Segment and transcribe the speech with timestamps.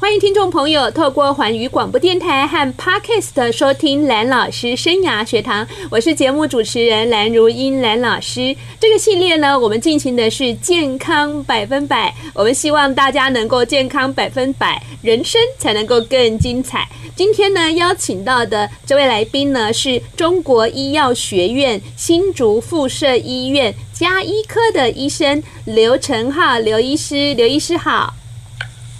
[0.00, 8.56] 欢迎听众朋友透过环宇广播电台和 Podcast 收听蓝老师生涯学堂，我是节目主持人蓝如英蓝老师。
[8.80, 16.88] 这个系列呢，我们进行的是健康百分百，我们希望大家能够健康百分百，人生才能够更精彩。
[17.14, 28.14] 今天呢，邀请到的这位来宾呢，是中国医药学院新竹附设医院加医科的医生刘成浩刘医师，刘医师好。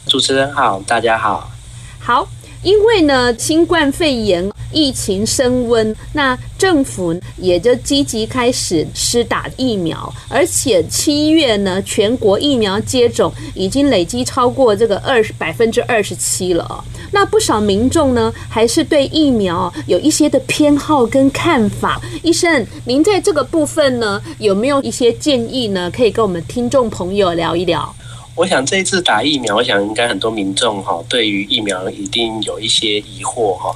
[0.06, 1.50] 主持人好，大家好。
[1.98, 2.26] 好，
[2.62, 16.84] 因为呢，新冠肺炎疫情升温，那政府也就积极开始施打疫苗，而且七月呢，全国疫苗接种已经累积超过这个二十百分之二十七了。
[17.12, 22.00] 那不少民众呢，还是对疫苗有一些的偏好跟看法。
[22.22, 25.90] 医生，您在这个部分呢，有没有一些建议呢？
[25.90, 27.94] 可以跟我们听众朋友聊一聊。
[28.40, 33.70] 我想这一次打疫苗，我想应该很多民众哈，对于疫苗一定有一些疑惑哈。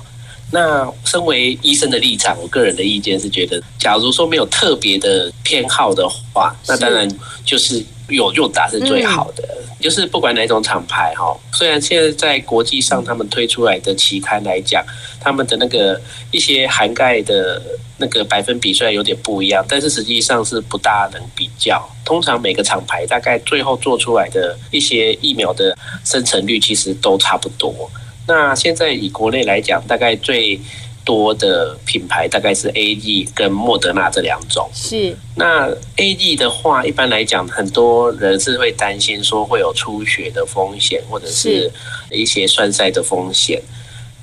[0.51, 7.07] 那身为医生的立场，我个人的意见是觉得，假如说没有特别的偏好的话，那当然
[7.45, 9.47] 就是有就打是最好的。
[9.81, 14.83] 就是不管哪种厂牌哈，虽然现在在国际上他们推出来的期刊来讲，
[15.25, 15.99] 他们的那个
[16.31, 17.63] 一些涵盖的
[17.97, 21.83] 那个百分比虽然有点不一样，但是实际上是不大能比较。
[22.05, 27.91] 通常每个厂牌大概最后做出来的一些疫苗的生成率其实都差不多。
[28.29, 30.61] 那现在以国内来讲，大概最
[31.05, 34.69] 多的品牌大概是 A G 跟莫德纳这两种。
[34.75, 35.17] 是。
[35.37, 41.71] 那 A G 的话，一般来讲，很多人是会担心说会有出血的风险，或者是
[42.11, 43.63] 一些栓塞的风险。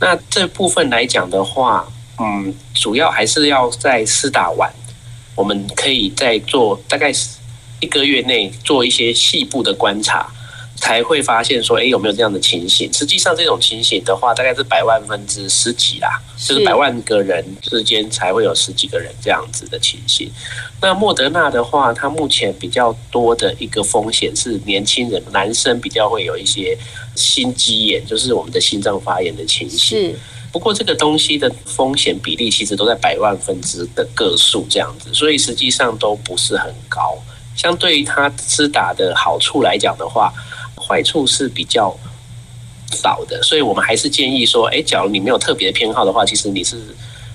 [0.02, 4.70] 那这部分来讲的话，嗯，主要还是要在试打完，
[5.36, 7.12] 我们可以再做大概
[7.80, 10.28] 一个月内做一些细部的观察。
[10.82, 12.92] 才会发现说，哎，有没有这样的情形？
[12.92, 20.30] 实际上，这种情形的话，大概是百万分之十几啦，就是百万个人之间才会有十几个人这样子的情形。
[20.82, 26.76] 那莫德纳的话，它目前比较多的一个风险是年轻人，男生比较会有一些
[27.16, 29.80] 心肌炎，就是我们的心脏发炎的情形。
[29.80, 30.20] 是。
[30.52, 37.18] 不过这个东西的风险比例其实都在百万分之的个数这样子，所以实际上都不是很高。
[37.56, 40.34] 相对于它施打的好处来讲的话，
[40.92, 41.96] 坏处是比较
[42.92, 46.76] 少的，所以我们还是建议说，哎，假如你没有特别偏好的话，其实你是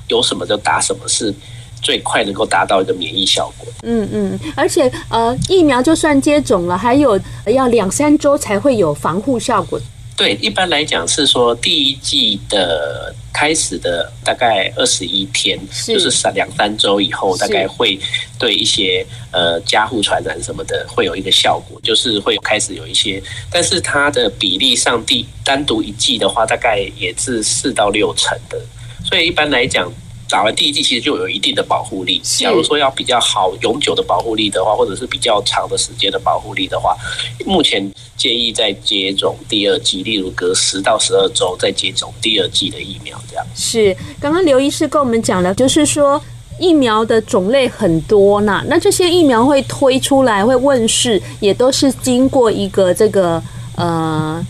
[0.08, 1.34] 有什么就打什么，是
[1.80, 3.66] 最快能够达到一个免疫效果。
[3.82, 9.80] 嗯嗯，而且呃，疫苗就算接种了，还有要两三周才会有防护效果。
[10.16, 15.92] 对，一般来讲是说第一季的开始的大概二十一天，是。
[15.92, 17.98] 就是三两三周以后，大概会
[18.38, 28.58] 对一些呃家户传染什么的会有一个效果，就是会开始有一些，但是它的比例上，第单独一季的话，大概也是四到六成的，
[29.04, 29.92] 所以一般来讲。
[30.28, 32.20] 打完第一剂其实就有一定的保护力。
[32.22, 36.96] 假如说要比较好永久的保护力的话，或者是比较长的时间的保护力的话，
[37.44, 43.46] 目前建议再接种第二剂，例如隔十到十二周再接种第二剂的疫苗，这样。
[43.54, 46.20] 是，刚刚刘医师跟我们讲了，就是说
[46.58, 53.40] 疫苗的种类很多呢，那这些疫苗会推出来会问世，也都是经过一个这个
[53.76, 54.44] 呃，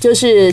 [0.00, 0.52] 就是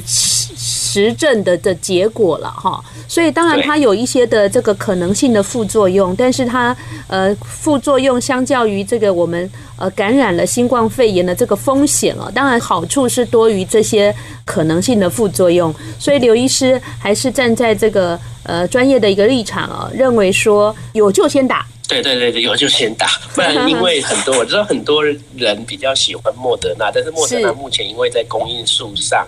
[0.90, 2.84] 实证的的结果了哈。
[3.08, 6.76] 所以当然它有一些的这个可能性的副作用，但是它
[7.08, 14.14] 呃副作用相较于这个我们呃感染了新冠肺炎的这个风险哦，当然好处是多于这些
[14.46, 15.74] 可能性的副作用。
[16.00, 21.66] 所以刘医师还是站在这个呃专业的一个立场哦，认为说有就先打。
[21.88, 29.28] 对对对对，有就先打， 不然因为很多我知道很多人比较喜欢莫德纳，但是莫德纳目前因为在供应数上。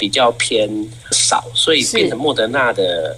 [0.00, 0.68] 比较偏
[1.12, 3.16] 少，所以变成莫德纳的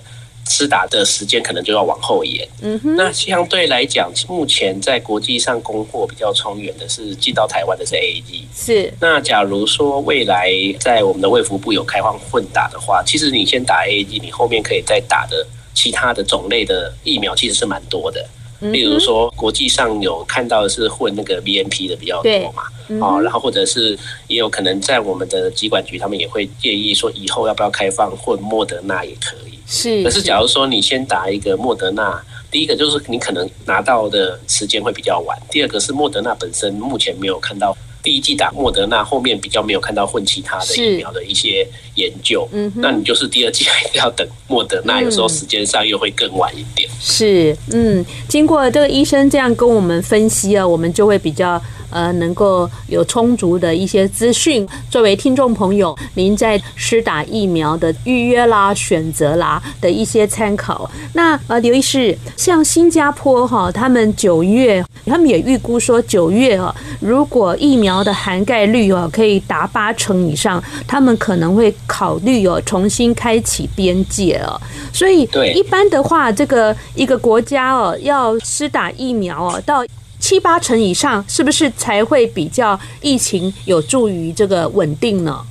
[0.48, 2.46] 施打的时间可能就要往后延。
[2.60, 8.48] 嗯哼，那相对来讲，目前在国际上供货比较充裕的是进到台湾的是 A G。
[8.52, 8.92] 是。
[9.00, 18.28] 那假如说未来在我们的卫福部有开放混打的话，其实你先打 A G，你后面可以再打的其他的种类的疫苗其实是蛮多的。
[18.70, 22.62] 例如说，国际上有看到的是混那个 BNP 的比较多嘛，
[23.00, 23.98] 哦，然后或者是
[24.28, 29.58] 也有可能在我们的疾管局，他们也会建议说，以后要不要开放混莫德纳也可以。
[29.66, 30.22] 是，可是。
[30.22, 46.88] 假如说你先打一个莫德纳，第一个就是你可能拿到的时间会比较晚，第二个是莫德纳本身目前没有看到第一季打莫德纳，后面比较没有看到混其他的疫苗的一些研究，嗯，那你就是第二剂还要等莫德纳，有时候时间上又会更晚一点。
[47.00, 51.62] 是，嗯，经过这个医生这样跟我们分析啊，我们就会比较。
[51.92, 60.90] 呃，能够有充足的一些资讯，作为听众朋友，您在施打疫苗的预约啦、选择啦的一些参考。
[61.12, 74.60] 那呃，刘医师，像新加坡哈，他们九月，他们也预估说九月啊，如果疫苗的涵盖率哦可以达八成以上，他们可能会考虑哦重新开启边界哦。
[74.92, 79.84] 所以，一般的话，这个一个国家哦要施打疫苗哦到。
[80.22, 85.44] 七八成以上，是不是才会比较疫情有助于这个稳定呢？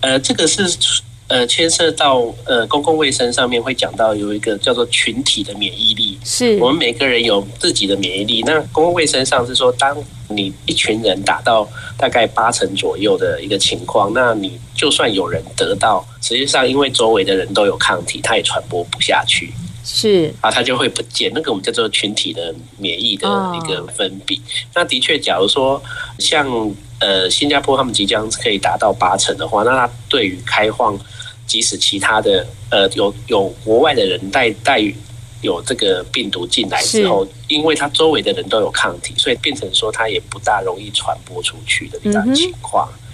[0.00, 0.76] 呃，这个是
[1.28, 8.42] 呃牵涉到呃公共卫生上面会讲到有一个叫做群体的免疫力，是我们每个人有自己的免疫力。
[8.44, 9.96] 那公共卫生上是说，当
[10.28, 11.66] 你一群人达到
[11.96, 19.52] 大概八成左右的一个情况，那你就算有人得到，实际上因为周围的人都有抗体，他也传播不下去。
[19.90, 23.26] 是啊，它就会不见那个我们叫做群体的免疫的
[23.56, 24.38] 一个分泌。
[24.74, 25.82] 那的确，假如说
[26.18, 26.46] 像
[27.00, 30.98] 呃新加坡他们即将可以达到八成的话，那它对于开放，
[31.46, 34.78] 即使其他的呃有有国外的人带带
[35.40, 42.86] 有这个病毒进来之后，因为它周围的人都有抗体，所以变成说它也不大容易传播出去的这样情况。
[42.92, 43.07] 嗯，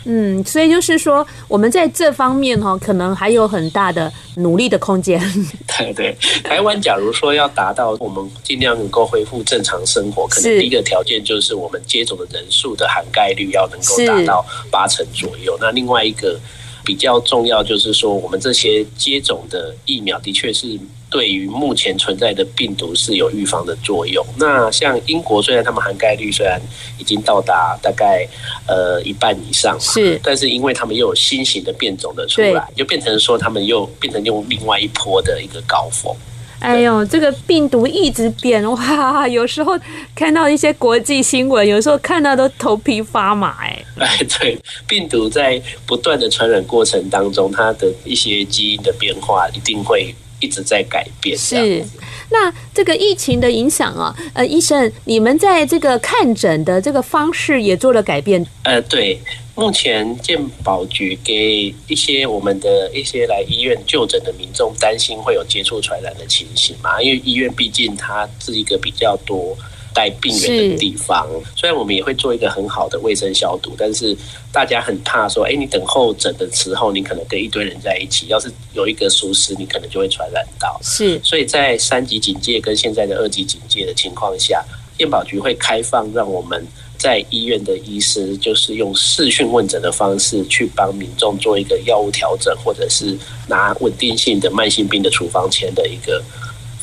[0.45, 5.19] 所以就是说，我们在这方面哈，可能还有很大的努力的空间。
[5.79, 15.57] 对对，台湾假如说要达到我们尽量能够恢复正常生活，可能第一个条件就是我们接种的人数的涵盖率要能够达到八成左右。
[15.61, 16.39] 那另外一个
[16.85, 20.79] 比较重要就是说，我们这些接种的疫苗的确是。
[21.15, 24.27] 对于目前存在的病毒是有预防的作用。
[24.37, 26.61] 那像英国，虽然他们涵盖率虽然
[26.99, 28.27] 已经到达大概
[28.67, 36.13] 呃一半以上，是，但是因为他们又有新型的变种的出来，就变成说他们又变成用另外一波的一个高峰。
[36.59, 39.29] 哎呦，这个病毒一直变哇！
[39.29, 39.79] 有时候
[40.17, 43.85] 看到一些国际新闻，有时候看到都头皮发麻哎。
[43.99, 44.59] 哎， 对，
[44.89, 50.13] 病毒在不断的传染过程当中，它的一些基因的变化一定会。
[50.45, 51.37] 一直在改变。
[51.37, 51.83] 是，
[52.31, 58.45] 那这个疫情的影响啊，呃，医生，你们在这个看诊的这个方式也做了改变。
[58.65, 59.19] 呃，对，
[59.55, 69.57] 目前健保局给一些我们的一些来医院就诊的民众担心会有接触传染的情形嘛，因为医院毕竟它是一个比较多。
[69.95, 74.15] 带病人的地方，虽然我们也会做一个很好的卫生消毒，但是
[74.53, 80.77] 大家很怕说，哎，你等候诊的时候，你可能跟一堆人在一起，要是有一个疏失，你可能就会传染到。
[80.83, 84.65] 是，所以在三级警戒跟现在的二级警戒的情况下，
[84.99, 86.67] 健保局会开放让我们
[86.99, 93.17] 在医院的医师，就是用视讯问诊的方式去帮民众做一个药物调整，或者是
[93.49, 96.21] 拿稳定性的慢性病的处方签的一个。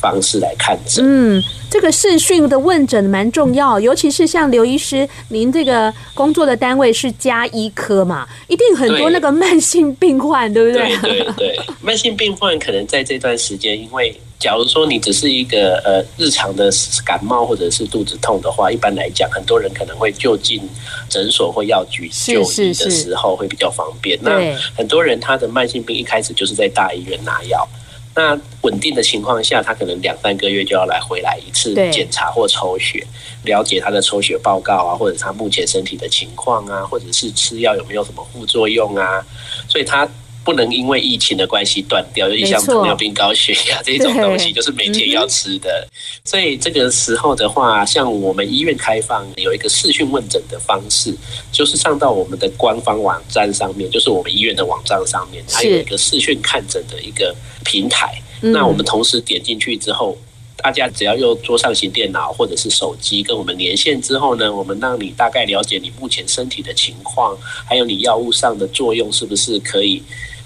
[0.02, 1.40] 方式来看诊，嗯，
[1.70, 11.10] 这个视讯的问诊蛮重要，尤其是像刘医师，您这个工作的单位是家医科嘛，一定很多那个慢性病患，对，对不对？
[11.10, 16.68] 对对对，慢性病患可能在这段时间，因为假如说你只是一个呃日常的
[17.06, 20.60] 感冒或者是肚子痛的话，一般来讲，很多人可能会就近
[21.08, 24.18] 诊所或药局就医的时候会比较方便。
[24.18, 27.68] 是是是，那很多人他的慢性病一开始就是在大医院拿药。
[28.14, 33.06] 那稳定的情况下，他可能两三个月就要来回来一次检查或抽血，
[33.44, 39.24] 了解他的抽血报告啊，或者他目前身体的情况啊，或者是吃药有没有什么副作用啊，
[39.66, 40.06] 所以他
[40.44, 45.86] 不能因为疫情的关系断掉，尤其像糖尿病、高血压这种东西，就是每天要吃的。
[46.24, 51.14] 所以这个时候的话，像我们医院开放有一个视讯问诊的方式，
[51.50, 57.34] 就是上到我们的官方网站上面，就是我们医院的网站上面，它有一个视讯看诊的一个。
[57.64, 60.18] 平台，那我们同时点进去之后，
[60.56, 70.02] 大家只要用桌上型电脑或者是手机跟我们连线之后呢，我们让你大概了解你目前身体的情况，还有你药物上的作用是不是可以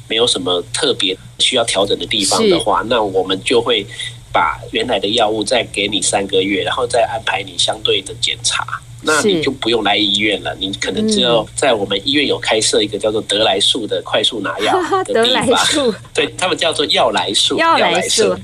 [0.09, 3.87] 没有什么特别需要调整的地方的话，那我们就会
[4.33, 8.65] 把原来的药物再给你三个月，然后再安排你相对的检查。
[9.03, 18.37] 那你就不用来医院了，你可能只有在我们医院有开设一个叫做德来素的快速拿药 的地方， 对，他们叫做药来素，药来素。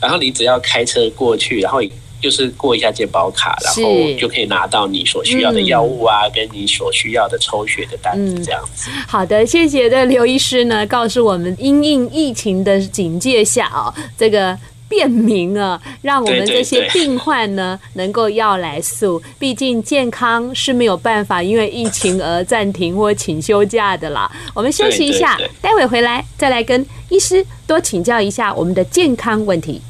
[0.00, 1.82] 然后你只要开车过去，然后
[2.20, 8.90] 就是过一下健保卡，然后就可以拿到你所需要的药物啊，跟你所需要的抽血的单子这样子。
[9.06, 14.58] 好的，谢谢的刘医师呢，告诉我们因应疫情的警戒下哦，这个。
[14.90, 19.22] 便民啊，让我们这些病患呢能够要来素。
[19.38, 24.32] 毕竟健康是没有办法因为疫情而暂停或请休假的啦。
[24.54, 29.82] 我们休息一下，待会回来再来跟医师多请教一下我们的健康问题。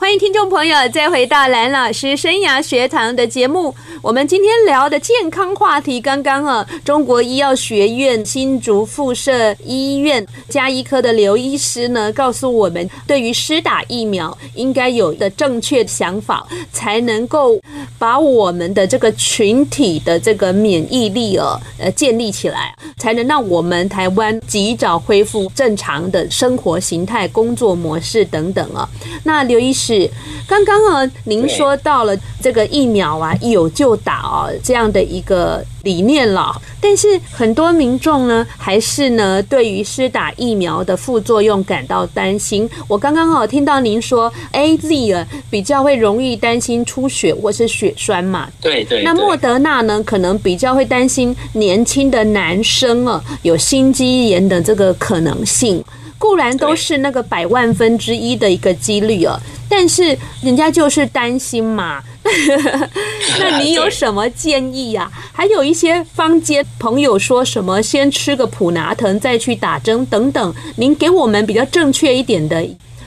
[0.00, 3.74] 欢迎听众朋友再回到蓝老师生涯学堂的节目。
[4.00, 17.60] 我们今天聊的健康话题，刚刚啊，中国医药学院新竹附设医院加医科的刘医师呢，告诉我们，对于施打疫苗应该有的正确想法，才能够
[17.98, 28.88] 把我们的这个群体的这个免疫力啊，呃，建立起来，才能让我们台湾及早恢复正常的生活形态、工作模式等等啊。
[29.24, 29.89] 那刘医师。
[29.90, 30.08] 是，
[30.46, 36.54] 刚刚啊，您说到了这个疫苗啊，有就打哦，这样的一个理念了。
[36.80, 42.70] 但是很多民众呢，还是呢，对于施打疫苗的副作用感到担心。
[42.86, 48.48] 我刚刚好听到您说，AZ 啊，比较会容易担心出血或是血栓嘛。
[48.60, 49.02] 对对。
[49.02, 55.84] 那莫德纳呢，可能比较会担心年轻的男生啊，有心肌炎的这个可能性。
[56.18, 62.02] 固然都是那个百万分之一的一个几率哦，但是人家就是担心嘛。
[63.38, 65.10] 那你有什么建议呀？
[65.32, 72.62] 还有一些坊间朋友说什么先吃个普拿疼再去打针等等，您给我们比较正确一点的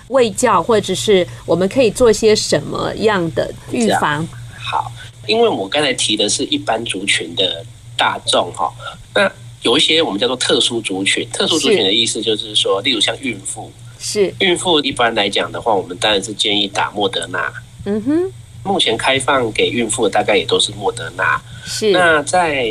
[0.08, 4.28] 喂教，或者是我们可以做些什么样的预防？
[4.58, 4.92] 好，
[5.28, 7.64] 因为我刚才提的是一般族群的
[7.98, 8.72] 大众哈，
[9.14, 9.32] 那。
[9.62, 13.72] 有一些我们叫做特殊族群，特殊族群的意思就是说，例如像孕妇，
[14.04, 17.52] 是孕妇一般来讲的话，我们当然是建议打莫德纳。
[17.86, 18.32] 嗯哼，
[18.64, 21.42] 目前开放给孕妇的大概也都是莫德纳。
[21.66, 22.66] 是那在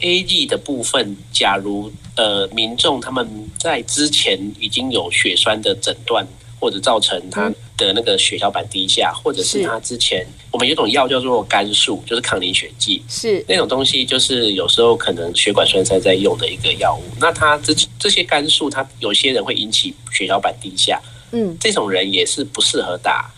[0.00, 6.24] A G 的部分，假如呃民众他们在之前已经有血栓的诊断。
[6.60, 17.02] 或者造成他的那个血小板低下，或者是他之前我们有种药叫做肝素，就是抗凝血剂，是那种东西，就是有时候可能血管栓塞在用的一个药物。
[17.20, 21.00] 那它这这些肝素，它有些人会引起血小板低下，
[21.32, 23.30] 嗯，这种人也是不适合打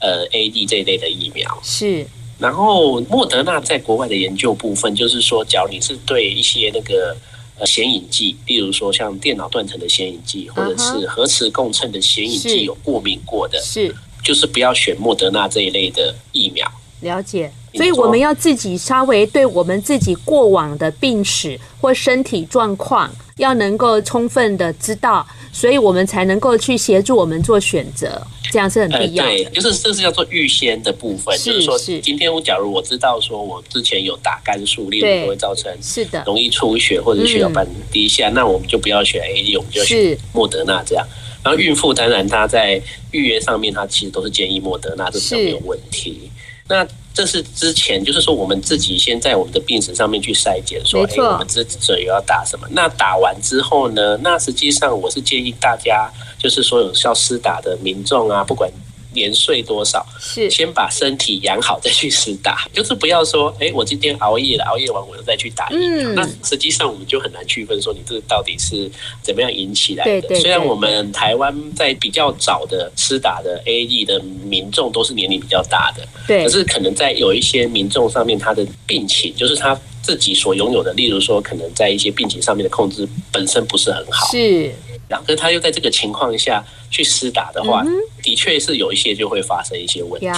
[0.00, 1.58] 呃 AD 这一类的疫苗。
[1.62, 2.06] 是，
[2.38, 7.16] 然后莫德纳在国外的研究部分，就是说，假如你是对一些那个。
[7.56, 13.94] 呃，显影剂，例如说像电脑断层的显影剂，或者是核磁共振的显影剂有过敏过的，是，
[14.24, 16.68] 就是不要选莫德纳这一类的疫苗。
[17.00, 28.20] 了解，所以我们要自己稍微对我们自己过往的病史或身体状况，要能够充分的知道，所以我们才能够去协助我们做选择。
[28.52, 29.30] 这样是很必要的。
[29.30, 41.04] 对，就是这是叫做预先的部分，就是说，今天我假如我知道说我之前有打肝素，例如会造成是的容易出血或者血小板低下，那我们就不要选 A，我们就选莫德纳这样。
[41.42, 46.30] 然后孕妇当然她在预约上面，她其实都是建议莫德纳，这是没有问题。
[46.68, 52.66] 那这是之前，就是说我们自己先在我们的病史上面去筛检，说，哎，我们这这有要打什么？
[52.72, 54.18] 那打完之后呢？
[54.20, 58.68] 那实际上我是建议大家，就是说有需要施打的民众啊，不管。
[59.14, 60.04] 年岁多少？
[60.20, 66.10] 是先把身体养好再去施打，就是不要说，哎、欸，我今天熬夜了，熬夜完我又再去打疫苗。
[66.10, 68.90] 嗯、那实际上我们就很难区分说，你这个到底是
[69.22, 70.28] 怎么样引起来的。
[70.28, 84.72] 对，虽然我们台湾在比较早的施打的 AE 的民众都是年龄比较大的，对，可是可能在有一些民众上面，他的病情就是他自己所拥有的，例如说，可能在一些病情上面的控制本身不是很好，是。
[85.14, 87.92] 然后他又在这个情况下去施打的话，嗯、
[88.22, 90.28] 的确是有一些就会发生一些问题。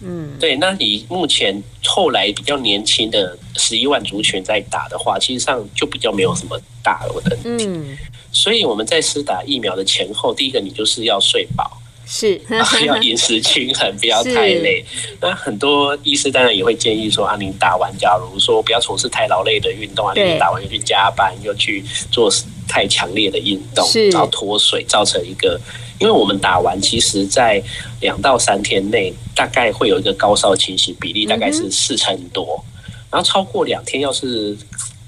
[0.00, 0.56] 嗯，对。
[0.56, 7.30] 那你目前后来比较年轻的十一万族群在打的话，其实上就比较没有什么大的问题。
[7.44, 7.96] 嗯，
[8.32, 11.80] 所以我们在施打疫苗的前后，第一个你就是要睡饱。
[12.10, 12.40] 是，
[12.86, 14.82] 要饮食均衡，不要太累。
[15.20, 22.30] 那很多医师当然也会建议说啊，你打完，假如说不要从事太劳累的运动啊，你打完又去加班，又去做
[22.68, 25.60] 太强烈的运动，然后脱水，造成一个，
[25.98, 27.62] 因为我们打完，其实在
[28.00, 32.64] 两到三天内，大概会有一个高烧清洗比例，大概是四成多。
[33.10, 34.56] 然后超过两天，要是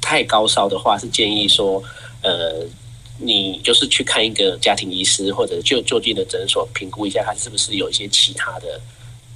[0.00, 1.82] 太高烧的话，是建议说，
[2.22, 2.66] 呃。
[3.22, 8.80] 你就是去看一个家庭医师，或者就就近的诊所评估一下，他是不是有一些其他的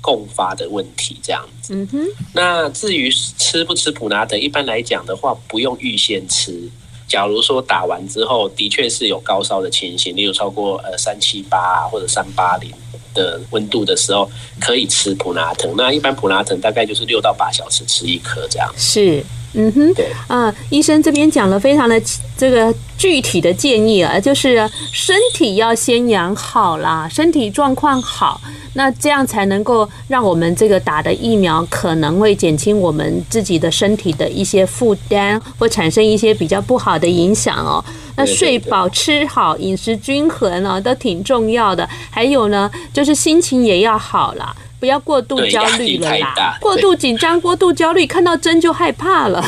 [0.01, 1.75] 共发的问题这样子。
[1.75, 2.07] 嗯哼。
[2.33, 6.67] 那至于吃不吃普拿疼，一般来讲的话，不用预先吃。
[7.07, 12.71] 假如说打完之后的确是有高烧的情形，例如超过呃三七八或者三八零
[13.13, 14.31] 的温度的时候，
[14.61, 15.75] 可以吃普拿疼。
[15.77, 18.73] 那一般普拿疼大概就是六到八小时吃一颗这样。
[18.77, 19.25] 是。
[19.55, 22.01] 嗯哼，对啊，医生这边讲了非常的
[22.37, 28.41] 这个具体的建议啊，就是身体要先养好啦，身体状况好，
[28.75, 37.85] 那这样才能够让我们这个打的疫苗可能会减轻我们自己的身体的一些负担，或产生一些比较不好的影响哦。
[38.17, 41.89] 那睡饱、吃好、饮食均衡啊，都挺重要的。
[42.11, 44.55] 还有呢，就是心情也要好啦。
[44.85, 49.43] 不要过度焦虑了啦，过度紧张、过度焦虑，看到针就害怕了。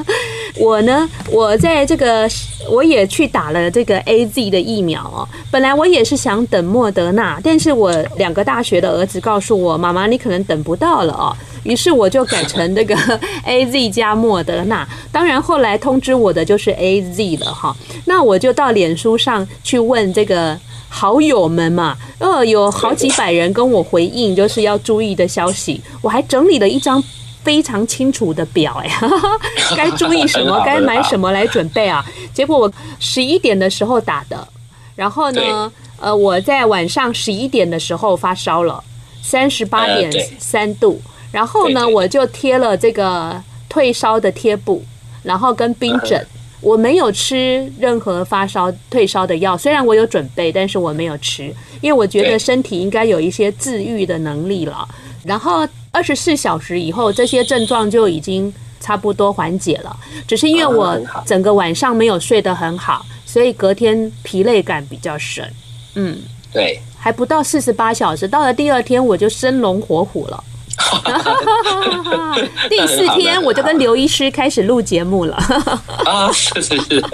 [0.56, 2.26] 我呢，我在这个
[2.70, 5.28] 我也去打了这个 AZ 的疫苗哦。
[5.50, 11.36] 本来我也是想等莫德纳，但是我两个大学的儿子告诉我，妈妈你可能等不到了哦。
[11.64, 12.96] 于是我就改成那个
[13.46, 14.88] AZ 加莫德纳。
[15.12, 17.76] 当然后来通知我的就是 AZ 了哈。
[18.06, 20.58] 那我就到脸书上去问这个。
[20.88, 25.80] 好友们嘛，呃，有好几百人跟我回应，就是要注意的消息。
[26.00, 27.02] 我还整理了一张
[27.44, 28.90] 非常清楚的表，哎，
[29.76, 32.04] 该注意什么， 该买什么来准备啊。
[32.32, 34.48] 结果我十一点的时候打的，
[34.96, 38.82] 然后呢，呃，我在晚上十一点的时候发烧了，
[39.22, 44.82] 三十八点三度，然后呢，我就贴了这个退烧的贴布，
[45.22, 46.26] 然后跟冰枕。
[46.60, 54.86] 我没有吃任何发烧退烧的药，虽然我有准备，但是我没有吃，因为我觉得身体应该有一些自愈的能力了。
[55.24, 59.96] 然后二十四小时以后，这些症状就已经差不多缓解了。
[60.26, 65.48] 只是因为我整个晚上没有睡得很好，所以隔天疲累感比较深。
[65.94, 66.18] 嗯，
[66.52, 70.42] 对，还不到四十八小时，到了第二天我就生龙活虎了。
[72.70, 75.36] 第四天我就跟刘医师开始录节目了。
[76.06, 77.04] 啊，是是是。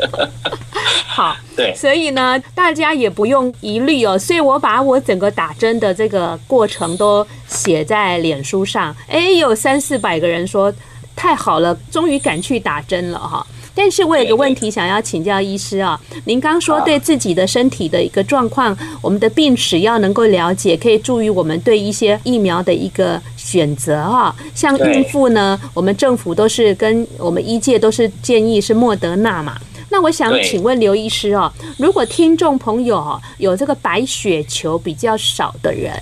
[1.07, 4.19] 好，对，所以呢，大家也不用疑虑哦。
[4.19, 8.95] 所以我把我整个打针的这个过程都写在脸书上。
[9.09, 10.73] 哎，有三四百个人说
[11.15, 13.47] 太好了，终于敢去打针了哈。
[13.77, 24.35] 但是我有个问题想要请教医师啊，您刚说对自己的身体的一个状况，我们的病史要能够了解，可以助于我们对一些疫苗的一个选择哈。
[24.55, 29.59] 像孕妇呢，我们政府都是跟我们医界都是建议是莫德纳嘛。
[29.91, 35.93] 那我想请问刘医师哦，如果听众朋友有这个白血球比较少的人，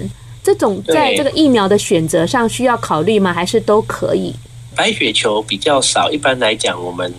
[0.42, 3.32] 这种在这个疫苗的选择上需要考虑吗？
[3.32, 4.34] 还是都可以？
[4.76, 7.10] 白血球比较少，一般来讲我们。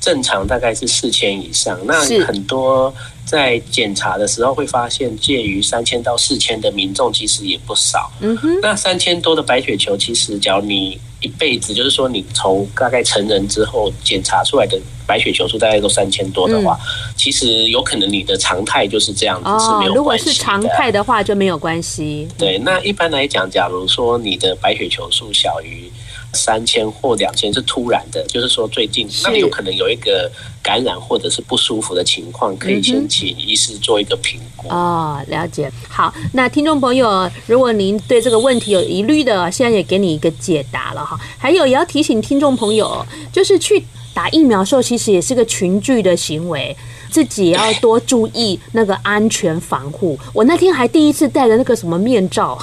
[0.00, 2.92] 正常大概是四千以上，那很多
[3.24, 8.10] 在检查的时候会发现，介于三千到四千的民众其实也不少。
[8.20, 19.94] 嗯哼，那三千多的白血球，其实只要你一辈子，就是说你从大概成人之后检查出来的白血球数大概都三千多的话，嗯，其实有可能你的常态就是这样子，哦，是没有关系的。
[19.96, 22.28] 如果是常态的话就没有关系。
[22.38, 25.90] 对，那一般来讲，假如说你的白血球数小于。
[26.34, 30.30] 三千或两千是突然的，就是说最近，那你有可能有一个
[30.62, 34.68] 感染或者是不舒服的情况，可以先请医师做一个评估。
[34.68, 35.70] 哦，了解。
[35.88, 41.18] 好，那听众朋友，如果您对这个问题有疑虑的，现在也给你一个解答了哈。
[41.38, 43.82] 还有也要提醒听众朋友，就是去
[44.14, 46.76] 打疫苗的时候，其实也是个群聚的行为，
[47.10, 50.18] 自己要多注意那个安全防护。
[50.34, 52.58] 我那天还第一次戴了那个什么面罩。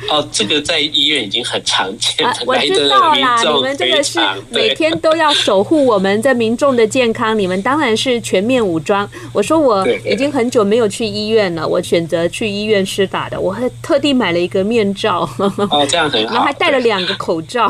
[0.08, 2.26] 哦，这个在医院已经很常见。
[2.26, 4.18] 啊， 我知道啦，你们这个是
[4.50, 9.08] 每天都要守护我们这民众的健康，你们当然是全面武装。
[9.32, 15.28] 我说我已经很久没有去医院了，我选择去医院施打的，我还特地买了一个面罩。
[15.38, 16.32] 哦，这样很好。
[16.32, 17.68] 然后还戴了两个口罩。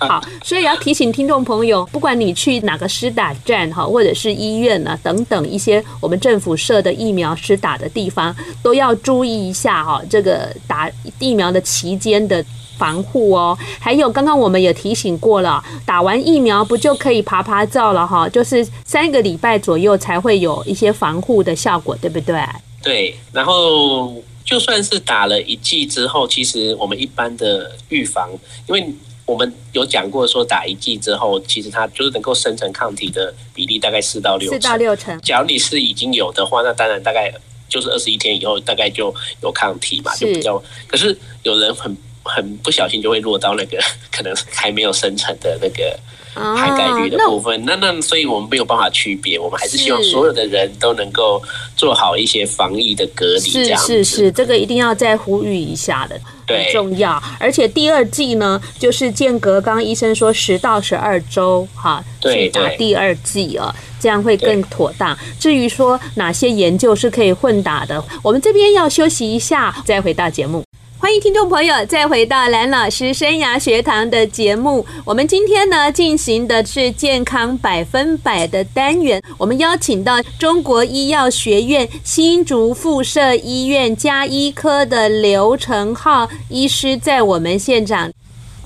[0.00, 10.90] 好，所以要提醒听众朋友，不管你去哪个施打站哈，或者是医院呢，等等一些我们政府设的疫苗施打的地方，都要注意一下哈，这个打。
[11.18, 12.44] 疫苗的期间的
[12.78, 18.28] 防护哦，还有刚刚我们也提醒过了，打完疫苗不就可以爬爬照了哈？
[18.28, 22.38] 就是三个礼拜左右才会有一些防护的效果，对不对？
[22.82, 23.16] 对。
[23.32, 28.28] 然后就算是打了一剂之后，其实我们一般的预防，
[28.68, 28.92] 因为
[29.24, 34.60] 我们有讲过说打一剂之后，其实它就是能够生成抗体的比例大概四到六成。
[34.60, 35.18] 四到六成。
[35.22, 37.32] 假如你是已经有的话，那当然大概。
[37.68, 40.62] 就是二十一天以后，大概就有抗体嘛，就比较。
[40.86, 43.78] 可是有人很很不小心就会落到那个
[44.10, 45.98] 可能还没有生成的那个
[46.34, 47.64] 含概率的部分。
[47.64, 51.42] 那那所以我们没有办法区别，我们还是希望所有的人都能够
[51.76, 53.50] 做好一些防疫的隔离。
[53.50, 57.22] 这样是是是，这个一定要再呼吁一下的，很重要。
[57.38, 63.74] 而且第二剂呢，就是间隔，刚刚医生说十到十二周哈，去打第二剂啊。
[63.98, 65.16] 这样会更妥当。
[65.38, 70.62] 至于说哪些研究是可以混打的，我们这边要休息一下，再回到节目。
[70.98, 74.84] 欢迎听众朋友再回到蓝老师生涯学堂的节目。
[75.04, 79.22] 我们今天呢进行的是健康百分百的单元。
[79.36, 88.10] 我们邀请到中国医药学院新竹附设医院加医科的刘成浩医师在我们现场。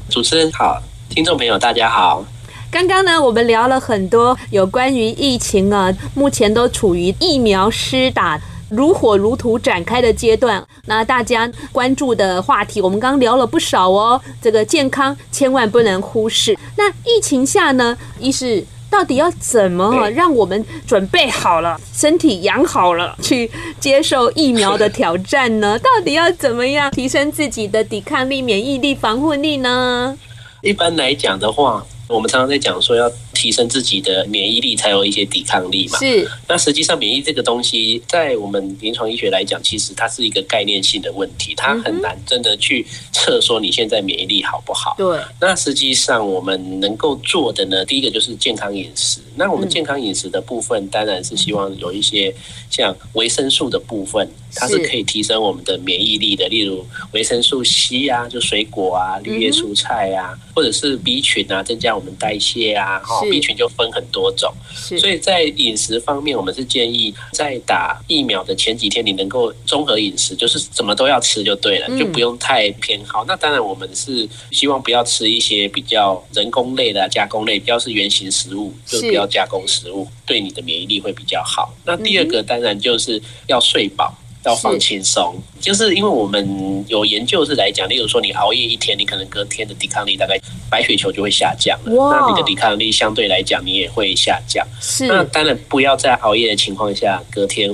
[0.08, 2.24] 主持人好，听众朋友大家好。
[2.70, 8.40] 刚刚呢，我们聊了很多有关于疫情啊，目前都处于疫苗施打。
[8.68, 14.20] 如火如荼展开的阶段，那大家关注的话题，我们刚刚聊了不少哦。
[14.40, 16.56] 这个健康千万不能忽视。
[16.76, 25.76] 那疫情下呢，一是到底要怎么让我们准备好了，身体养好了，去接受疫苗的挑战呢？
[25.82, 30.16] 到底要怎么样提升自己的抵抗力、免疫力、防护力呢？
[30.62, 33.10] 一般来讲的话，我们常常在讲说要。
[33.32, 35.98] 提升自己的免疫力，才有一些抵抗力嘛。
[35.98, 36.28] 是。
[36.46, 44.94] 那实际上，免疫这个东西，在我们临床医学来讲，其实它是一个概念性的问题，它很难真的去测说你现在免疫力好不好。
[44.98, 45.18] 对。
[45.40, 49.20] 那实际上，我们能够做的呢，第一个就是健康饮食。
[49.36, 52.34] 那我们健康饮食的部分，当然是希望有一些
[52.68, 56.46] 像维生素的部分，它是可以提升我们的免疫力的。
[56.50, 63.20] 例如维生素 C 啊，就水果啊，绿叶蔬菜啊，或者是 B 群啊，增加我们代谢啊，哈。
[63.30, 64.52] B 群就分很多种，
[64.98, 73.24] 所以在饮食方面，我们是建议在打疫苗的前几天，你能够综合饮食，就是怎么都要吃就对了，就不用太偏好。
[73.28, 81.72] 那当然，我们是希望不要吃一些比较人工类的、加工类，比较是原型食物，就不要加工食物，对你的免疫力会比较好。
[81.84, 84.12] 那第二个当然就是要睡饱，
[84.44, 85.34] 要放轻松。
[85.60, 94.66] 就是因为我们有研究是来讲，例如说你熬夜一天，你可能隔天的抵抗力大概白血球就会下降了，那你的抵抗力相对来讲你也会下降。
[94.80, 97.70] 是，那当然不要在熬夜的情况下，隔天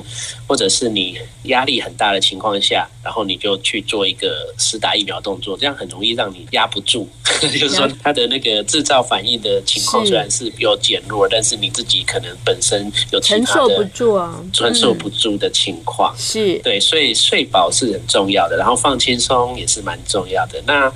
[0.48, 7.08] 或者是你压力很大的情况下，然后你就去做一个施打疫苗动作，这样很容易让你压不住。
[7.40, 16.14] 就是说它的那个制造反应的情况虽然是比较减弱，但是你自己可能本身有其他的承受不住啊，承受不住的情况。
[16.16, 17.70] 是对，所以睡饱。
[17.76, 20.62] 是很重要的，然后放轻松也是蛮重要的。
[20.66, 20.90] 那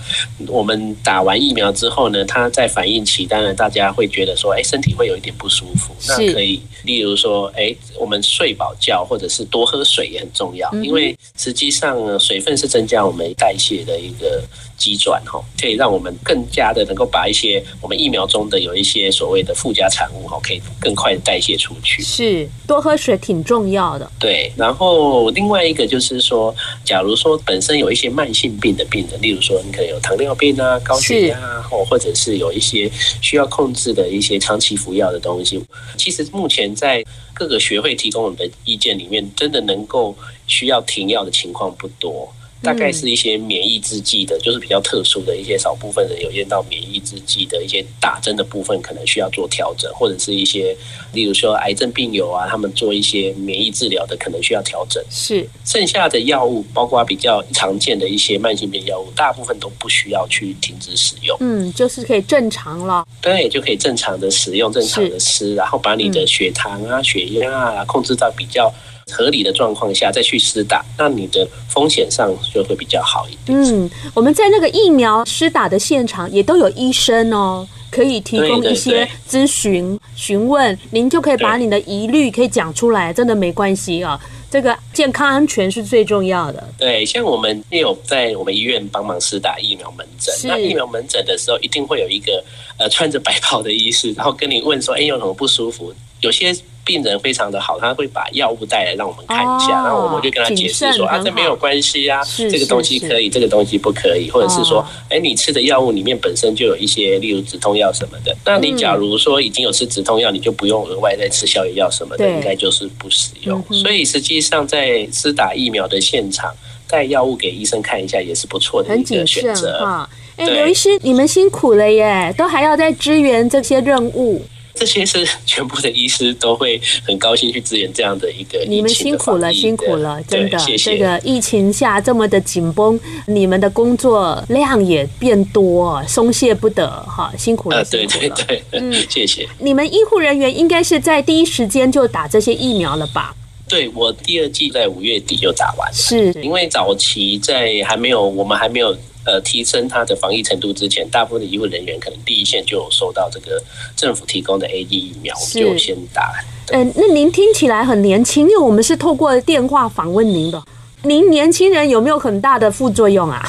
[0.46, 5.94] 我们打完疫苗之后呢，它在反应期，当然大家会觉得说，哎，身体会有一点不舒服。
[6.08, 14.42] 那可以，例如说，哎，我们睡饱觉，或者是多喝水也很重要，因为实际上水分是增加我们代谢的一个。
[14.80, 22.02] 机转哈，可以让我们更加的能够把一些我们疫苗中的有一些所谓的附加产物哈，可以更快的代谢出去。
[22.02, 24.10] 是，多喝水挺重要的。
[24.18, 32.90] 对，然后另外一个就是说，假如说本身有一些慢性病的病人，例如说你可能有糖尿病啊、高血压啊，或或者是有一些
[33.20, 35.62] 需要控制的一些长期服药的东西，
[35.98, 40.16] 其实目前在各个学会提供我们的意见里面，真的能够
[40.46, 42.32] 需要停药的情况不多。
[42.62, 50.76] 大概是一些免疫制剂的，就是比较特殊的一些少部分人有验到免疫制剂的一些打针的部分，可能需要做调整，或者是一些，
[51.12, 55.02] 例如说癌症病友啊，他们做一些免疫治疗的，可能需要调整。
[55.10, 61.36] 是，剩下的药物，包括比较常见的一些慢性病药物，大部分都不需要去停止使用。
[61.40, 63.06] 嗯，就是可以正常了。
[63.22, 68.72] 对，就可以正常的使用，正常的吃，然后把你的血糖啊、血压啊控制到比较。
[69.10, 73.58] 合理的状况下再去施打，那你的风险上就会比较好一点。
[73.58, 84.20] 嗯，我们在那个疫苗施打的现场也都有医生哦，可以提供一些咨询询问，您就可以把你的疑虑可以讲出来，真的没关系啊。
[84.50, 86.68] 这个健康安全是最重要的。
[86.76, 92.42] 对，像我们也有在我们医院帮忙施打疫苗门诊，那疫苗门诊的时候一定会有一个
[92.76, 95.94] 呃穿着白袍的医师，然后跟你问说，哎，有什么不舒服？
[96.20, 96.52] 有些。
[96.84, 113.62] 病人非常的好，他会把药物带来让我们看一下，然后我们就跟他解释说啊，这没有关系啊，这个东西可以，这个东西不可以，或者是说，哎，你吃的药物里面本身就有一些，例如止痛药什么的，那你假如说已经有吃止痛药，你就不用额外再吃消炎药什么的，应该就是不使用。
[113.70, 116.52] 所以实际上在施打疫苗的现场，
[116.88, 119.78] 带药物给医生看一下也是不错的一个选择。
[119.84, 120.10] 哈。
[120.36, 124.42] 哎，刘医师，你们辛苦了耶，都还要再支援这些任务。
[124.74, 128.58] 这些是全部的医师都会很高兴去支援这样的一个。
[128.66, 130.58] 你们辛苦了，辛苦了，真的。
[130.58, 130.92] 谢谢。
[130.92, 138.18] 这个疫情下这么的紧绷，你们的工作量也变多，松懈不得哈，辛苦了，辛苦了。
[138.18, 139.46] 对对对，嗯， 谢谢。
[139.58, 143.34] 你们医护人员应该是在第一时间就打这些疫苗了吧？
[143.68, 148.96] 对，我第二季在五月底就打完了，是因为早期在还没有我们还没有。
[149.24, 153.62] 呃，提升它的防疫程度之前，大部分的医务人员可能第一线就有收到这个
[153.94, 156.32] 政府提供的 A D 疫苗，就先打。
[156.68, 160.62] 嗯、呃，那您听起来很年轻，因为我们是透过电话访问您的。
[161.02, 163.46] 您年轻人有没有很大的副作用啊？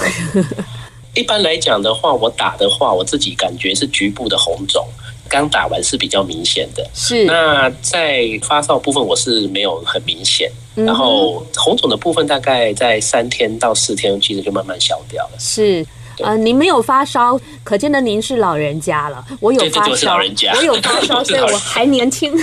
[1.15, 4.87] 一般来讲的话，我打的话，我自己感觉是局部的红肿，
[5.31, 6.85] 刚打完是比较明显的。
[6.93, 7.23] 是。
[7.25, 10.51] 那在发烧部分，我是没有很明显。
[10.75, 15.31] 嗯、然后红肿的部分，大概在三天到四天，其实就慢慢消掉了。
[15.39, 15.85] 是。
[16.19, 19.25] 呃，您没有发烧，可见得您是老人家了。
[19.39, 22.37] 我有发烧，我有发烧， 所以我还年轻。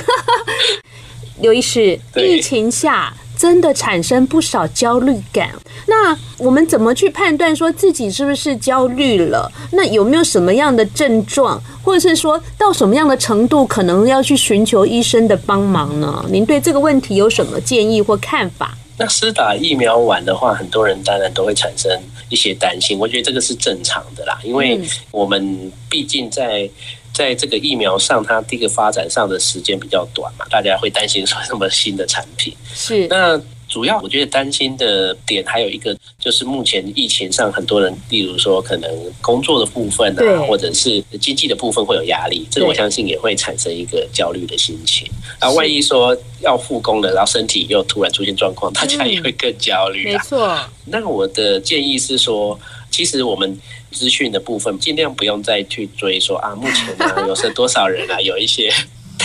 [1.41, 3.15] 刘医师，疫情下。
[3.39, 5.51] 真的产生不少焦虑感。
[5.87, 9.51] 那我们怎么去判断说自己是不是焦虑了？
[9.73, 16.23] 那有没有什么样的症状，或者是说到什么样的程度，可能要去寻求医生的帮忙呢？
[16.29, 18.77] 您对这个问题有什么建议或看法？
[18.99, 21.91] 那施打疫苗晚的话，很多人当然都会产生
[22.29, 22.99] 一些担心。
[22.99, 24.81] 我觉得这个是正常的啦，因为
[25.13, 26.69] 我们毕竟在。
[27.13, 32.57] 在这个疫苗上，它第一个发展上的时间比较短嘛，大家会担心说什么新的产品。
[32.75, 33.07] 是。
[33.09, 45.07] 那主要我觉得担心的点还有一个，就是目前疫情上很多人，例如说可能工作的部分啊，或者是经济的部分会有压力，这个我相信也会产生一个焦虑的心情。
[45.39, 50.05] 然后万一说要复工了，然后身体又突然出现状况，大家也会更焦虑。
[50.05, 50.59] 没错。
[50.87, 52.59] 那我的建议是说，
[52.91, 53.59] 其实我们。
[53.91, 58.21] 资讯的部分，尽量不用再去追说啊，目前呢有是多少人啊？
[58.21, 58.71] 有一些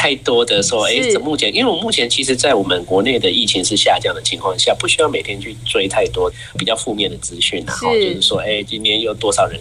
[0.04, 9.58] 太多的说，哎，这目前，因为我目前其实，在我们国内的疫情是下降的情况下，不需要每天去追太多比较负面的资讯，然后就是说，哎，今天有多少人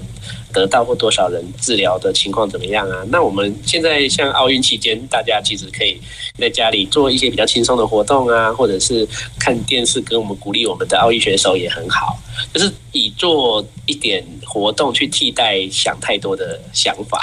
[0.52, 3.05] 得到或多少人治疗的情况怎么样啊？
[3.09, 6.00] 那我们现在像奥运期间，大家其实可以
[6.37, 9.07] 在家里做一些比较轻松的活动啊，或者是
[9.38, 12.18] 看电视，跟我们鼓励我们的奥运选手也很好，
[12.52, 17.20] 就是以做一点活动去替代想太多的想法。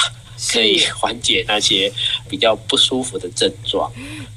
[0.51, 1.91] 可以缓解那些
[2.27, 3.91] 比较不舒服的症状。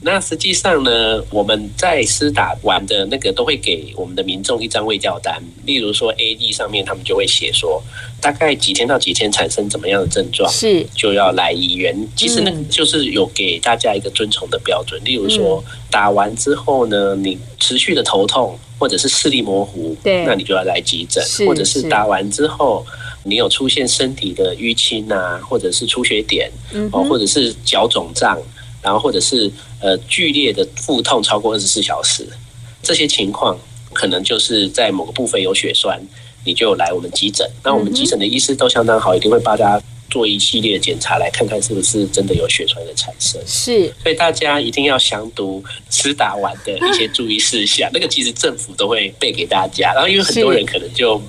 [0.04, 7.82] 那实际上呢，我们在施打完的那个都会给我们的民众一张卫教单，例如说 AD 上面他们就会写说，
[8.20, 11.96] 大概几天到几天产生怎么样的症状，是就要来医院。
[12.16, 15.00] 其实那个就是有给大家一个遵从的标准。
[15.04, 22.84] 例如说打完之后呢，你持续的头痛或者是视力模糊，对，那你就要来急诊，或者是打完之后。
[23.24, 26.50] 你有出现身体的淤青啊，或者是出血点，
[26.90, 28.36] 哦，或者是脚肿胀，
[28.82, 32.26] 然后或者是呃剧烈的腹痛超过二十四小时，
[32.82, 33.58] 这些情况
[33.92, 36.00] 可能就是在某个部分有血栓，
[36.44, 37.48] 你就来我们急诊。
[37.62, 43.40] 那我们急诊的医师都相当好，一定会帮大家做一系列检查，来看看是不是真的有血栓的产生。
[43.46, 49.92] 是，所以大家一定要详读施打完的一些注意事项， 那个其实政府都会背给大家。
[49.94, 51.22] 然后因为很多人可能就。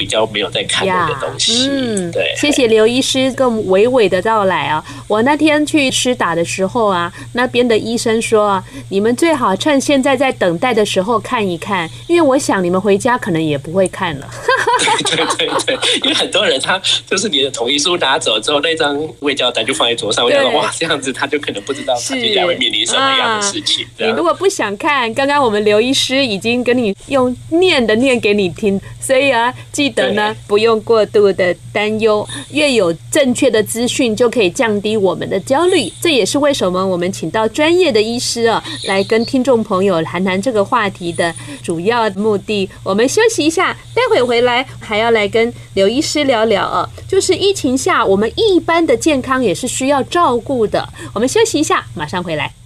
[0.00, 2.32] 比较没有在看那个东西，嗯，对。
[2.34, 4.82] 谢谢刘医师更娓娓的到来啊！
[5.06, 14.26] 我那天去施打的时候啊，那边的医生说，你们最好趁现在在等待的时候看一看，因为我想你们回家可能也不会看了。
[15.04, 23.86] 对对对，因为很多人他就是你的同意书拿走之后，那张卫教单就放在桌上，我想说哇，这样子他就可能不知道他接下来会面临什么样的事情。
[23.98, 29.89] 你如果不想看，刚刚我们刘医师已经跟你用念的念给你听，所以啊，记。
[29.90, 35.92] 记得呢，不用过度的担忧，越有正确的资讯，就可以降低我们的焦虑。
[36.00, 42.68] 这也是为什么我们请到专业的医师啊，来跟听众朋友谈谈这个话题的主要目的。
[42.82, 50.88] 我们休息一下，待会回来还要来跟刘医师聊聊啊，就是疫情下我们一般的健康也是需要照顾的。
[51.12, 52.59] 我们休息一下，马上回来。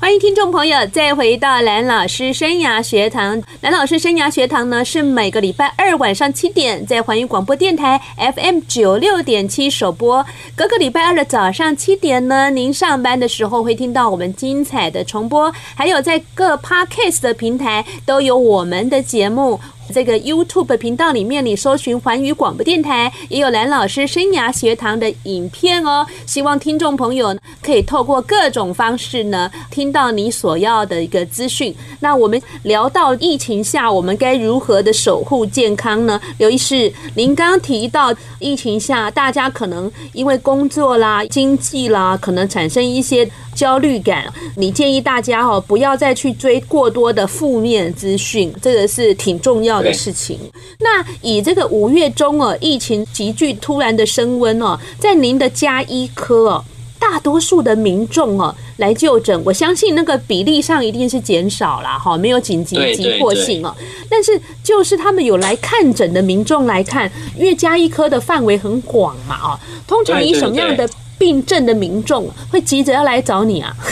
[0.00, 3.42] 欢迎听众朋友再回到蓝老师生涯学堂。
[3.60, 10.24] 蓝老师生涯学堂呢，是每个礼拜二晚上七点在环宇广播电台 FM 九六点七首播。
[10.56, 19.60] 隔个礼拜二的早上七点呢，您上班的时候会听到我们精彩的重播，还有在各 Podcast 的平台都有我们的节目。
[19.90, 26.06] 这个 YouTube 频道里面，你搜寻环宇广播电台，也有蓝老师生涯学堂的影片哦。
[26.26, 31.74] 希望听众朋友可以透过各种方式呢，听到你所要的一个资讯。
[31.98, 36.20] 那我们聊到疫情下，我们该如何的守护健康呢？
[36.38, 43.28] 刘医师，您刚刚提到疫情下，大家可能因为工作啦、经济啦，可能产生一些
[43.60, 44.24] 焦虑感。
[44.56, 50.38] 你建议大家哦，不要再去追过多的负面资讯，这个是挺重要的事情。
[50.78, 56.64] 那以这个五月中哦，疫情急剧突然的升温哦，在您的家医科哦，
[57.00, 63.74] 大多数的民众哦来就诊，我相信那个比例上一定是减少了哈，没有紧急急迫性哦。
[64.08, 73.74] 但是就是他们有来看诊的民众来看，因为加医科的范围很广嘛哦，通常以什么样的病症的民众会急着要来找你啊？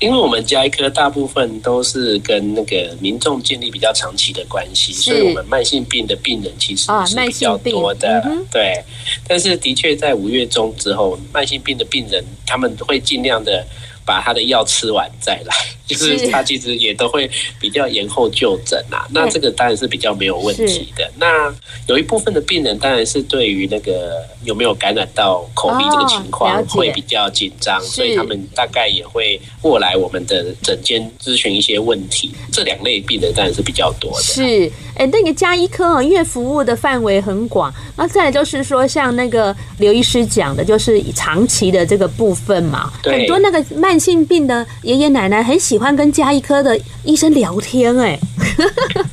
[0.00, 8.22] 因为我们家医科大部分都是跟那个民众建立比较长期的关系，所以我们慢性病的病人其实是比较多的。
[8.50, 8.82] 对，
[9.26, 13.66] 但是的确在五月中之后，慢性病的病人他们会尽量的。
[14.06, 15.52] 把他的药吃完再来，
[15.86, 19.06] 就是他其实也都会比较延后就诊啊。
[19.10, 21.10] 那这个当然是比较没有问题的。
[21.18, 21.54] 那
[21.86, 32.32] 有一部分的病人当然是对于那个有没有感染到口鼻这个情况会比较紧张，所以他们大概也会过来我们的诊间咨询一些问题。
[32.52, 34.22] 这两类病人当然是比较多的。
[34.22, 34.70] 是。
[34.96, 48.18] 哎，那个加医科啊，因为服务的范围很广，那再来就是说，像那个刘医师讲的，就是长期的这个部分嘛，对很多那个慢性病的爷爷奶奶很喜欢跟加医科的医生聊天，哎，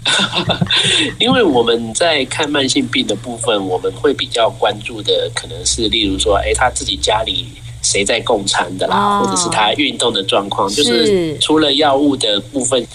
[1.19, 7.47] 因为我们在看慢性病的部分，我们会比较关注的可能是，例如说，哎，他自己家里
[7.81, 12.85] 谁在共餐的啦，哦、或者是他运动的状况，就是除了药物的部分。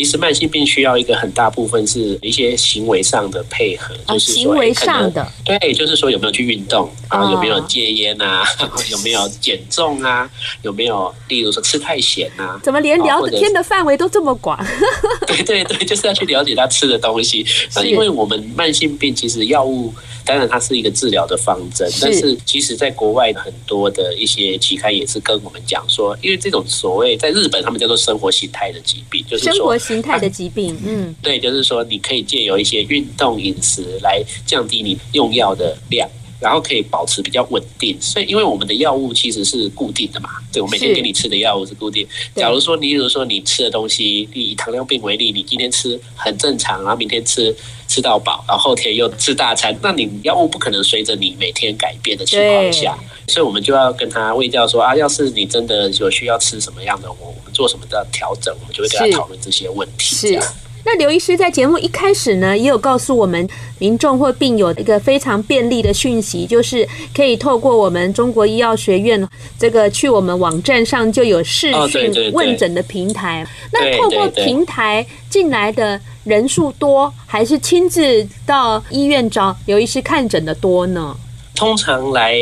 [0.00, 8.42] 其实慢性病需要一个很大部分是一些行为上的配合，就是行为上的对，就是说有没有去运动啊，有没有戒烟啊，
[8.90, 10.30] 有没有减重啊，
[10.62, 12.58] 有没有例如说吃太咸啊？
[12.64, 14.58] 怎么连聊天的范围都这么广？
[15.28, 17.44] 对对对，就是要去了解他吃的东西。
[17.76, 19.92] 那因为我们慢性病其实药物。
[20.22, 36.08] 当然，它是一个治疗的方针，但是其实，在国外很多的一些期刊也是跟我们讲说，因为这种所谓在日本，他们叫做生活形态的疾病，就是说生活形态的疾病，嗯，对，就是说你可以借由一些运动、饮食来降低你用药的量。
[36.40, 42.06] 然后可以保持比较稳定，所以因为我们的药物其实是固定的嘛，对，我每天给你吃的药物是固定。
[42.34, 47.54] 假如说你，比如说你吃的东西，以糖尿病为例，你今天吃很正常，然后明天吃
[47.86, 52.98] 吃到饱，然后后天又吃大餐，那你药物不可能随着你每天改变的情况下，
[53.28, 60.16] 所以我们就要跟他喂教说啊，要是你真的有需要吃什么样的，我我们做什么的调整，我们就会跟他讨论这些问题。
[60.16, 60.40] 是。
[60.84, 73.46] 那刘医师在节目一开始呢，也有告诉我们民众或病友一个非常便利的讯息，就是可以透过我们中国医药学院这个去我们网站上就有视讯问诊的平台。
[73.72, 81.14] 那透过平台进来的人数多，还是亲自到医院找刘医师看诊的多呢？
[81.54, 82.34] 通常来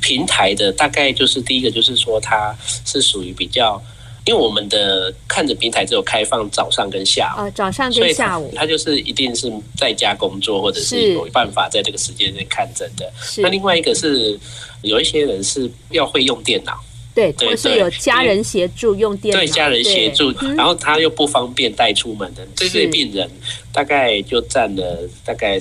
[0.00, 2.54] 平台的大概就是第一个，就是说他
[2.84, 3.82] 是属于比较。
[4.26, 13.08] 因为我们的看诊平台只有开放早上跟下午，哦，早上跟下午，他就是一定是在家工作，或者是有办法在这个时间内看诊的。
[13.38, 14.36] 那另外一个是
[14.82, 16.76] 有一些人是要会用电脑，
[17.14, 23.30] 对，或是有家人协助用电脑，对，家人协助，然后他又不方便带出门的这些病人，
[23.72, 25.60] 大概就占了大概。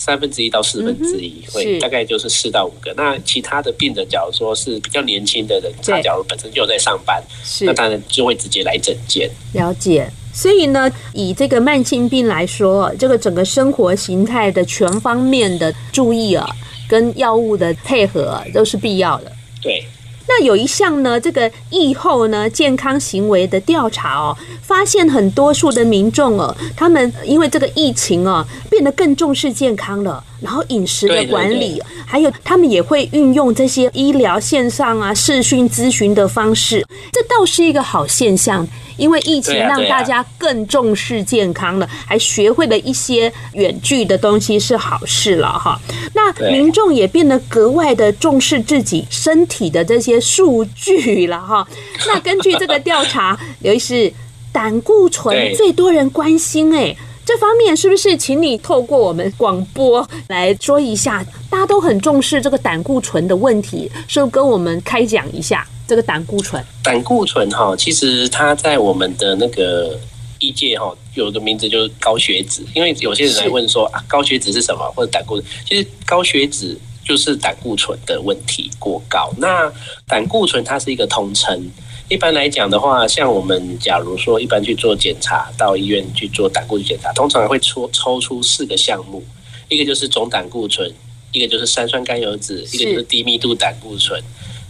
[0.00, 2.92] 三分之一到四分之一会大概就是四到五个。
[2.96, 7.22] 那其他的病人，假如说是比较年轻的人，他假如本身就有在上班，
[7.60, 9.30] 那当然就会直接来诊间。
[9.52, 10.10] 了解。
[10.32, 16.48] 所以呢，以这个慢性病来说，这个整个生活形态的全方面的注意啊，
[16.88, 19.30] 跟药物的配合都是必要的。
[19.60, 19.84] 对。
[20.28, 30.22] 那有一项呢，这个疫后呢健康行为的调查哦，发现很多数的民众哦，他们因为这个疫情哦，变得更重视健康了。
[30.40, 38.66] 然后饮食的管理，对对对，还有他们也会运用这些医疗线上啊视讯咨询的方式，这倒是一个好现象。
[38.96, 45.80] 因为疫情让大家更重视健康了，还学会了一些远距的东西是好事了哈。
[46.12, 51.66] 那民众也变得格外的重视自己身体的这些数据了哈。
[52.06, 54.12] 那根据这个调查，刘医师，
[54.52, 56.94] 胆固醇最多人关心哎。
[57.30, 61.24] 这方面是不是请你透过我们广播来说一下？
[61.48, 66.60] 大家都很重视这个胆固醇的问题，是不是跟我们开讲一下这个胆固醇？
[66.82, 69.96] 胆固醇哈，其实它在我们的那个
[70.40, 72.64] 医界哈，有个名字就是高血脂。
[72.74, 74.92] 因为有些人来问说啊，高血脂是什么？
[74.96, 75.46] 或者胆固醇？
[75.64, 79.30] 其实高血脂就是胆固醇的问题过高。
[79.36, 79.72] 那
[80.08, 81.70] 胆固醇它是一个统称。
[82.10, 89.22] 一般来讲的话，像我们假如说一般去做检查，到医院去做胆固醇检查，通常会抽抽出四个项目，
[89.68, 90.92] 一个就是总胆固醇，
[91.30, 94.20] 一个就是三酸甘油脂，一个就是低密度胆固醇，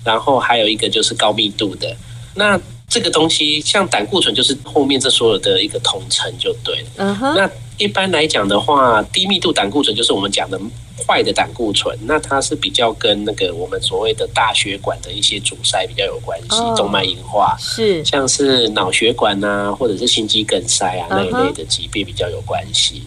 [0.04, 1.96] 然后还有一个就是高密度的。
[2.34, 6.88] 那这个东西像胆固醇，就是后面这所有的一个统称就对了。
[6.96, 7.34] 嗯哼。
[7.34, 10.60] 那一般来讲的话，低密度胆固醇就是我们讲的。
[11.08, 23.02] 坏的胆固醇，那它是比较跟那个我们所谓的大血管的一些阻塞比较有关系，动脉硬化是，像是脑血管啊，或者是心肌梗塞啊那一类的疾病比较有关系。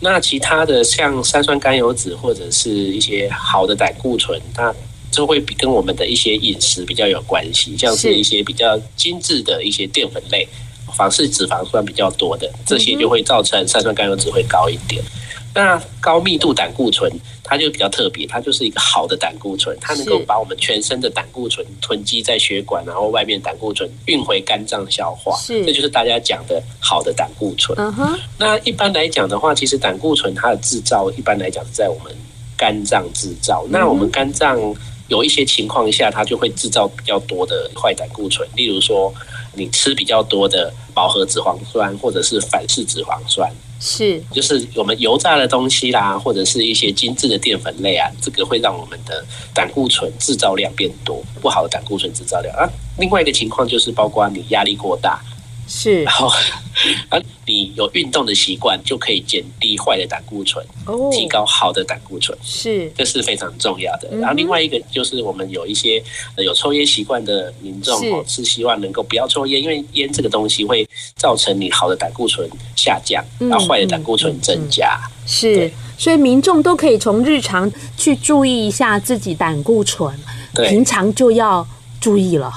[0.00, 4.74] 那其他的像三酸甘油酯或者是一些好的胆固醇，它
[5.10, 10.46] 就会比跟我们的一些饮食比较有关系，像是一些比较精致的一些淀粉类，
[10.94, 15.02] 反式脂肪酸比较多的，这些就会造成三酸甘油酯会高一点。
[15.54, 17.10] 那高密度胆固醇，
[17.42, 27.76] 它就比较特别，它就是一个好的胆固醇，它能够把我们全身的胆固醇囤积在血管，然后外面胆固醇运回肝脏消化，是，这就是大家讲的好的胆固醇。
[27.78, 28.18] 嗯哼。
[28.38, 32.14] 那一般来讲的话，其实胆固醇它的制造，一般来讲是在我们
[32.56, 33.66] 肝脏制造。
[33.68, 34.56] 那我们肝脏
[35.08, 39.12] 有一些情况下，它就会制造比较多的坏胆固醇，例如说
[39.54, 43.50] 你吃比较多的饱和脂肪酸，或者是反式脂肪酸。
[43.80, 52.68] 是，就是我们油炸的东西啦，或者是一些精致的淀粉类啊，这个会让我们的胆固醇制造量变多，不好的胆固醇制造量啊。
[52.98, 55.20] 另外一个情况就是，包括你压力过大。
[55.68, 56.28] 是，然后
[57.10, 64.08] 啊，你有运动的习惯，就可以减低坏的胆固醇，哦，提高好的胆固醇，是，这是非常重要的。
[64.16, 66.02] 然后另外一个就是，我们有一些
[66.38, 74.98] 有抽烟习惯的民众哦，是希望能够不要抽烟，因为烟这个东西会造成你好的胆固醇下降，然后坏的胆固醇增加。
[75.26, 80.18] 是，所以民众都可以从日常去注意一下自己胆固醇，
[80.54, 81.66] 对，平常就要。
[82.00, 82.52] 注意了，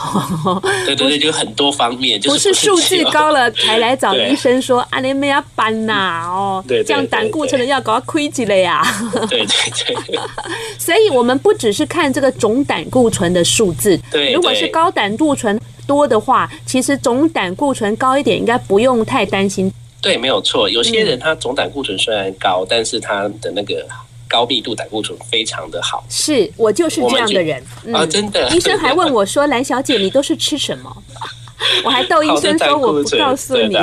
[0.86, 8.82] 对对对，就很多方面，不是数字高了才来找医生说啊，你没要搬呐哦，对，这样胆固醇的药搞要亏起了呀？
[9.30, 10.20] 对对对，
[10.78, 19.72] 所以我们不只是看这个总胆固醇的数字，对，如果是高胆固醇多的话，其实总胆固醇高一点应该不用太担心。
[20.02, 23.86] 对，没有错，有些人他总胆固醇虽然高，但是他的那个。
[24.32, 27.62] 高密度胆固醇非常的好，是我就是这样的人
[27.94, 28.50] 啊，真的。
[28.56, 30.96] 医生还问我说：“蓝小姐，你都是吃什么？”
[31.86, 33.78] 我还逗医生说：“我不告诉你。”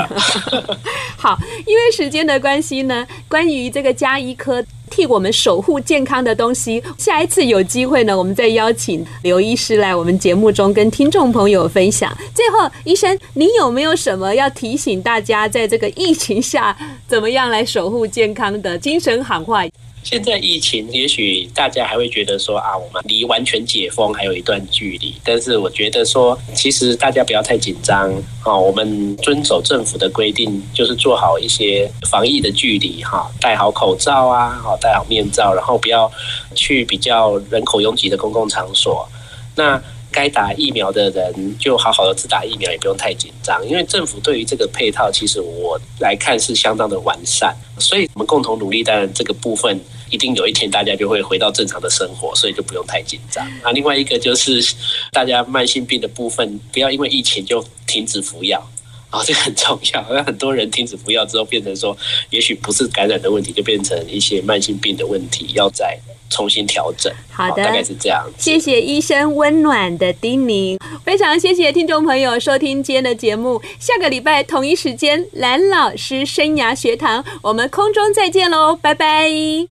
[1.17, 12.13] 好，因为时间的关系呢，关于这个加医科替我们守护健康的东西，下一次有机会呢，我们再邀请刘医师来我们节目中跟听众朋友分享。
[12.35, 16.77] 最后，医生，你有没有什么要提醒大家，在这个疫情下
[17.07, 19.63] 怎么样来守护健康的精神喊话？
[20.05, 25.15] 现在疫情，也许大家还会觉得说啊，我们离完全解封还有一段距离。
[25.23, 28.11] 但是我觉得说，其实大家不要太紧张
[28.43, 28.57] 啊。
[28.57, 36.11] 我们遵守政府的规定，就是做好一些防疫的距离哈，戴好口罩啊，好戴好面罩，然后不要
[36.55, 39.07] 去比较人口拥挤的公共场所。
[39.55, 47.55] 那该打疫苗的人就好好的自打疫苗，也不用太紧张，因为政府对于这个配套，其实我来看是相当的完善。
[47.79, 49.79] 所以我们共同努力，当然这个部分。
[50.11, 53.47] 一定有一天大家就会回到正常的生活，所以就不用太紧张。
[53.63, 54.75] 那，另外一个就是
[55.13, 58.67] 大家慢性病的部分，不要因为疫情就停止服药
[59.11, 60.07] 啊，这个很重要。
[60.11, 61.97] 那 很多人停止服药之后，变成说，
[62.31, 65.99] 也许不是感染的问题，就变成一些慢性病的问题，要再
[66.29, 67.13] 重新调整。
[67.31, 68.29] 好的，大概是这样。
[68.39, 73.63] 谢谢医生温暖的叮咛，非常谢谢听众朋友收听今天的节目。
[73.81, 79.67] 下个礼拜同一时间，蓝老师生涯学堂，我们空中再见喽，拜拜。